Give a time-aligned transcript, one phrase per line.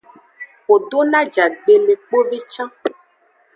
[0.67, 2.69] Wo do no ajagbe le kpove can.